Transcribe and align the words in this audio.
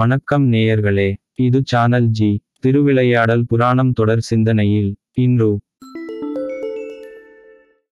வணக்கம் 0.00 0.52
நேயர்களே 0.52 1.16
இது 1.34 1.62
சானல் 1.64 2.06
ஜி 2.06 2.42
திருவிளையாடல் 2.60 3.42
புராணம் 3.46 3.92
தொடர் 3.92 4.20
சிந்தனையில் 4.20 4.96
இன்று. 5.12 5.60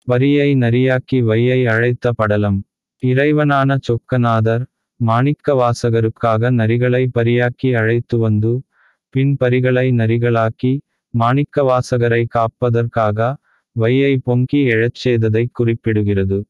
வரியை 0.04 0.54
நரியாக்கி 0.54 1.22
வையை 1.22 1.66
அழைத்த 1.66 2.12
படலம். 2.12 2.64
இறைவனான 3.06 3.78
சொக்கநாதர் 3.80 4.66
மாணிக்க 4.96 5.54
வாசகருக்காக 5.54 6.50
நரிகளை 6.50 7.06
பரியாக்கி 7.12 7.74
அழைத்து 7.74 8.18
வந்து 8.18 8.62
பின் 9.10 9.36
பரிகளை 9.36 9.90
நரிகளாக்கி 9.90 10.80
மாணிக்கவாசகரை 11.18 12.24
காப்பதற்காக 12.28 13.36
வையை 13.80 14.16
பொங்கி 14.16 14.64
எழச் 14.66 14.94
செய்ததை 14.94 15.50
குறிப்பிடுகிறது. 15.58 16.44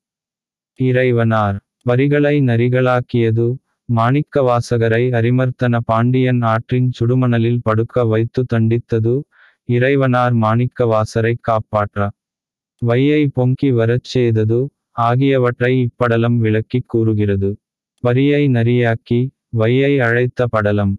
இறைவனார் 0.80 1.59
வரிகளை 1.83 2.41
நரிகளாக்கியது 2.41 3.56
மாணிக்கவாசகரை 3.96 5.02
அரிமர்த்தன 5.12 5.78
பாண்டியன் 5.84 6.42
ஆற்றின் 6.42 6.88
சுடுமணலில் 6.98 7.60
படுக்க 7.62 8.05
வைத்து 8.05 8.42
தண்டித்தது 8.55 9.14
இறைவனார் 9.69 10.34
மாணிக்கவாசரை 10.37 11.34
காப்பாற்ற. 11.41 11.98
வையை 12.83 13.23
பொங்கி 13.33 13.70
வரச் 13.70 14.05
செய்தது 14.05 14.59
ஆகியவற்றை 15.00 15.73
இப்படலம் 15.83 16.38
விளக்கிக் 16.38 16.88
கூறுகிறது. 16.88 17.50
வரியை 18.05 18.42
நரியாக்கி 18.48 19.20
வையை 19.59 19.92
அழைத்த 19.98 20.47
படலம். 20.47 20.95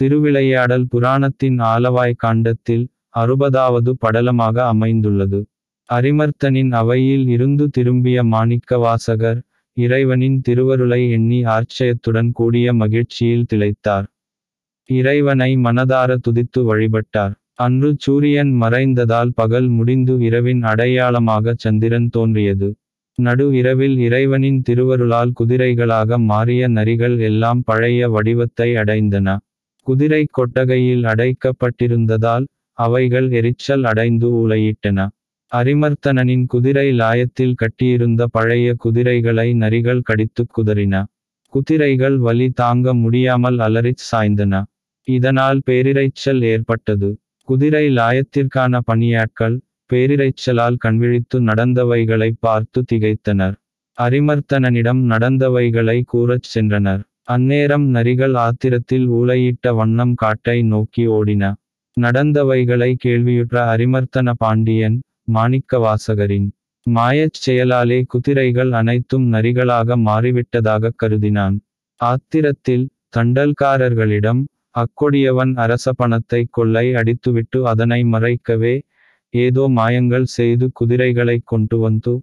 திருவிளையாடல் 0.00 0.86
புராணத்தின் 0.94 1.58
ஆலவாய் 1.66 2.20
காண்டத்தில் 2.24 2.84
அறுபதாவது 3.16 3.92
படலமாக 4.04 4.56
அமைந்துள்ளது. 4.66 5.40
அரிமர்த்தனின் 5.88 6.72
அவையில் 6.72 7.26
இருந்து 7.28 7.64
திரும்பிய 7.68 8.18
மாணிக்கவாசகர் 8.24 9.40
இறைவனின் 9.78 10.38
திருவருளை 10.40 11.00
எண்ணி 11.10 11.40
ஆச்சயத்துடன் 11.48 12.30
கூடிய 12.32 12.72
மகிழ்ச்சியில் 12.74 13.48
திளைத்தார். 13.52 14.06
இறைவனை 14.90 15.50
மனதார 15.56 16.10
துதித்து 16.26 16.60
வழிபட்டார். 16.70 17.34
அன்று 17.54 17.90
சூரியன் 17.98 18.52
மறைந்ததால் 18.62 19.32
பகல் 19.34 19.68
முடிந்து 19.68 20.14
இரவின் 20.18 20.62
அடையாளமாக 20.62 21.54
சந்திரன் 21.56 22.08
தோன்றியது. 22.08 22.68
நடு 23.18 23.46
இரவில் 23.52 23.96
இறைவனின் 23.98 24.60
திருவருளால் 24.62 25.32
குதிரைகளாக 25.40 26.18
மாறிய 26.24 26.68
நரிகள் 26.68 27.16
எல்லாம் 27.20 27.62
பழைய 27.64 28.08
வடிவத்தை 28.08 28.68
அடைந்தன. 28.74 29.28
குதிரை 29.86 30.22
கொட்டகையில் 30.30 31.04
அடைக்கப்பட்டிருந்ததால் 31.04 32.46
அவைகள் 32.78 33.28
எரிச்சல் 33.30 33.84
அடைந்து 33.84 34.28
ஊளையிட்டன. 34.40 34.98
அரிமர்த்தனனின் 35.52 36.46
குதிரை 36.46 36.88
லாயத்தில் 37.00 37.54
கட்டியிருந்த 37.54 38.22
பழைய 38.26 38.74
குதிரைகளை 38.74 39.46
நரிகள் 39.54 40.00
கடித்துக் 40.00 40.52
குதறின. 40.56 40.94
குதிரைகள் 41.52 42.16
வலி 42.18 42.48
தாங்க 42.50 42.94
முடியாமல் 42.94 43.58
அலறிச் 43.58 44.04
சாய்ந்தன. 44.08 44.54
இதனால் 45.08 45.60
பேரிரைச்சல் 45.66 46.42
ஏற்பட்டது. 46.42 47.08
குதிரை 47.48 47.84
லாயத்திற்கான 47.96 48.80
பணியாட்கள் 48.90 49.56
பேரிரைச்சலால் 49.90 50.78
கண்விழித்து 50.78 51.40
நடந்தவைகளை 51.40 52.30
பார்த்து 52.40 52.80
திகைத்தனர். 52.92 53.56
அரிமர்த்தனனிடம் 53.98 55.02
நடந்தவைகளை 55.12 55.98
கூறச் 56.12 56.50
சென்றனர். 56.54 57.02
அந்நேரம் 57.30 57.86
நரிகள் 57.94 58.34
ஆத்திரத்தில் 58.46 59.06
ஊளையிட்ட 59.10 59.74
வண்ணம் 59.74 60.14
காட்டை 60.14 60.62
நோக்கி 60.62 61.06
ஓடின. 61.08 61.42
நடந்தவைகளை 61.96 62.94
கேள்வியுற்ற 62.98 63.56
அரிமர்த்தன 63.76 64.32
பாண்டியன் 64.38 64.96
மாணிக்கவாசகரின் 65.28 66.46
மாயச் 66.86 67.38
செயலாலே 67.38 67.98
குதிரைகள் 68.08 68.70
அனைத்தும் 68.72 69.26
நரிகளாக 69.32 69.96
மாறிவிட்டதாக 70.04 70.92
கருதினான். 71.02 71.56
ஆத்திரத்தில் 72.00 72.84
தண்டல்காரர்களிடம் 73.16 74.40
அக்கொடியவன் 74.74 75.52
அரச 75.56 75.92
பணத்தை 75.92 76.40
கொள்ளை 76.50 76.86
அடித்துவிட்டு 76.94 77.58
அதனை 77.66 78.00
மறைக்கவே 78.04 78.74
ஏதோ 79.34 79.64
மாயங்கள் 79.68 80.26
செய்து 80.36 80.66
குதிரைகளைக் 80.80 81.46
கொண்டு 81.46 81.76
வந்து 81.78 82.14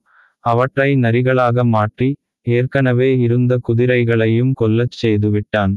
அவற்றை 0.45 0.89
நரிகளாக 0.95 1.63
மாற்றி 1.67 2.09
ஏற்கனவே 2.47 3.09
இருந்த 3.17 3.53
குதிரைகளையும் 3.67 4.53
கொல்லச் 4.61 4.97
செய்துவிட்டான். 5.01 5.73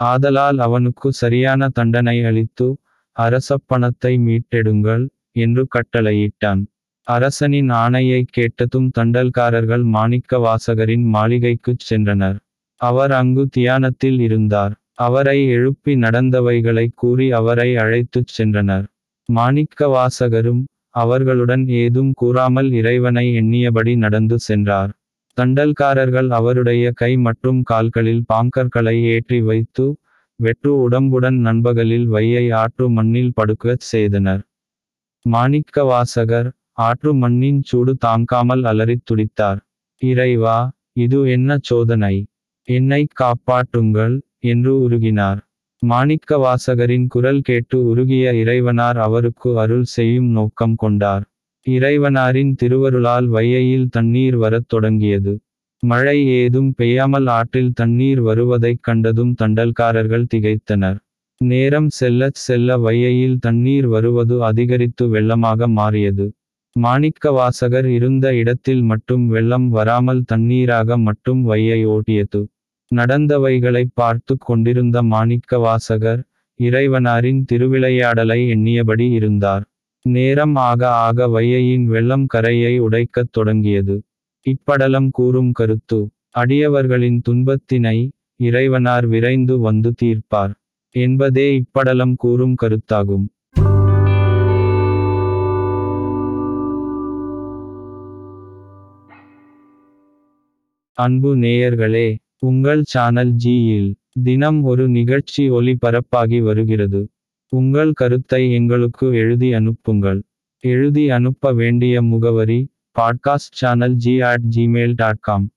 ஆதலால் 0.00 0.58
அவனுக்கு 0.58 1.08
சரியான 1.14 1.68
தண்டனை 1.68 2.16
அளித்து 2.24 2.66
அரச 3.16 3.58
பணத்தை 3.66 4.12
மீட்டெடுங்கள். 4.18 5.04
என்று 5.36 5.62
கட்டளையிட்டான். 5.74 6.62
அரசனின் 7.06 7.70
ஆணையை 7.82 8.22
கேட்டதும் 8.30 8.88
தண்டல்காரர்கள் 8.98 9.84
மாணிக்க 9.96 10.38
வாசகரின் 10.38 11.04
மாளிகைக்குச் 11.14 11.84
சென்றனர். 11.90 12.38
அவர் 12.80 13.12
அங்கு 13.12 13.48
தியானத்தில் 13.48 14.18
இருந்தார். 14.20 14.74
அவரை 14.98 15.38
எழுப்பி 15.48 15.92
நடந்தவைகளை 15.96 16.86
கூறி 16.94 17.26
அவரை 17.32 17.68
அழைத்துச் 17.76 18.32
சென்றனர். 18.36 18.86
மாணிக்க 19.28 19.88
வாசகரும் 19.88 20.62
அவர்களுடன் 20.94 21.64
ஏதும் 21.80 22.12
கூறாமல் 22.14 22.70
இறைவனை 22.72 23.26
எண்ணியபடி 23.40 23.92
நடந்து 23.96 24.36
சென்றார். 24.38 24.92
தண்டல்காரர்கள் 25.38 26.28
அவருடைய 26.30 26.84
கை 26.94 27.12
மற்றும் 27.16 27.60
கால்களில் 27.62 28.22
பாங்கர்களை 28.32 28.96
ஏற்றி 29.14 29.40
வைத்து 29.40 29.86
வெற்று 30.40 30.72
உடம்புடன் 30.86 31.38
நண்பகலில் 31.38 32.06
வையை 32.14 32.44
ஆற்று 32.54 32.86
மண்ணில் 32.90 33.34
படுக்கச் 33.36 33.86
செய்தனர். 33.92 34.42
மாணிக்கவாசகர் 35.32 36.48
ஆற்று 36.72 37.14
மண்ணின் 37.14 37.62
சூடு 37.62 37.96
தாங்காமல் 37.96 38.62
அலறித் 38.62 39.04
துடித்தார். 39.04 39.60
இறைவா 40.02 40.56
இது 40.92 41.28
என்ன 41.28 41.58
சோதனை? 41.60 42.16
என்னை 42.68 43.06
காப்பாற்றுங்கள் 43.20 44.14
என்று 44.38 44.72
உருகினார். 44.88 45.40
மாணிக்கவாசகரின் 45.82 47.06
குரல் 47.08 47.40
கேட்டு 47.40 47.84
உருகிய 47.84 48.32
இறைவனார் 48.32 48.98
அவருக்கு 48.98 49.58
அருள் 49.58 49.84
செய்யும் 49.84 50.30
நோக்கம் 50.30 50.74
கொண்டார். 50.74 51.24
இறைவனாரின் 51.66 52.54
திருவருளால் 52.54 53.28
வையையில் 53.28 53.88
தண்ணீர் 53.88 54.36
வரத் 54.36 54.68
தொடங்கியது. 54.68 55.34
மழை 55.82 56.26
ஏதும் 56.26 56.74
பெய்யாமல் 56.74 57.26
ஆற்றில் 57.26 57.72
தண்ணீர் 57.72 58.20
வருவதைக் 58.20 58.82
கண்டதும் 58.82 59.34
தண்டல்காரர்கள் 59.42 60.26
திகைத்தனர். 60.34 60.98
நேரம் 61.40 61.88
செல்லச் 61.88 62.34
செல்ல 62.34 62.76
வையையில் 62.78 63.38
தண்ணீர் 63.38 63.86
வருவது 63.86 64.44
அதிகரித்து 64.44 65.04
வெள்ளமாக 65.14 65.66
மாறியது. 65.68 66.26
மாணிக்கவாசகர் 66.76 67.88
இருந்த 67.88 68.34
இடத்தில் 68.34 68.82
மட்டும் 68.82 69.28
வெள்ளம் 69.28 69.68
வராமல் 69.68 70.22
தண்ணீராக 70.32 70.98
மட்டும் 70.98 71.42
வையை 71.50 71.80
ஓட்டியது. 71.86 72.40
நடந்தவைகளைப் 72.90 73.92
பார்த்து 73.94 74.34
கொண்டிருந்த 74.38 75.02
மாணிக்கவாசகர் 75.02 76.22
இறைவனாரின் 76.60 77.40
திருவிளையாடலை 77.44 78.40
எண்ணியபடி 78.48 79.06
இருந்தார். 79.12 79.64
நேரம் 80.04 80.54
ஆக 80.68 80.82
ஆக 81.06 81.28
வையையின் 81.28 81.84
வெள்ளம் 81.84 82.26
கரையை 82.26 82.74
உடைக்கத் 82.80 83.32
தொடங்கியது. 83.32 83.96
இப்படலம் 84.46 85.08
கூறும் 85.10 85.52
கருத்து 85.52 85.98
அடியவர்களின் 86.38 87.18
துன்பத்தினை 87.28 87.98
இறைவனார் 88.40 89.06
விரைந்து 89.06 89.58
வந்து 89.58 89.92
தீர்ப்பார். 90.02 90.54
என்பதே 90.90 91.46
இப்படலம் 91.60 92.14
கூறும் 92.16 92.54
கருத்தாகும். 92.62 93.26
அன்பு 100.92 101.36
நேயர்களே 101.36 102.16
உங்கள் 102.38 102.82
சானல் 102.82 103.34
ஜியில் 103.44 103.94
தினம் 104.22 104.62
ஒரு 104.62 104.88
நிகழ்ச்சி 104.88 105.50
ஒளிபரப்பாகி 105.50 106.42
வருகிறது. 106.42 107.10
உங்கள் 107.48 107.92
கருத்தை 107.92 108.52
எங்களுக்கு 108.52 109.14
எழுதி 109.14 109.52
அனுப்புங்கள். 109.52 110.22
எழுதி 110.64 111.10
அனுப்ப 111.10 111.52
வேண்டிய 111.52 112.02
முகவரி 112.02 112.72
podcast 113.00 113.52
channel 113.52 113.94
G 113.94 114.20
at 114.20 114.42
Gmail 114.56 114.92
dot 114.94 115.20
com 115.20 115.50